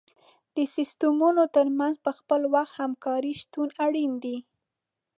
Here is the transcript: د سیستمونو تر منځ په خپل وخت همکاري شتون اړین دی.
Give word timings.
د 0.55 0.57
سیستمونو 0.75 1.43
تر 1.55 1.67
منځ 1.79 1.95
په 2.05 2.11
خپل 2.19 2.41
وخت 2.53 2.73
همکاري 2.81 3.33
شتون 3.41 3.69
اړین 3.85 4.11
دی. 4.23 4.37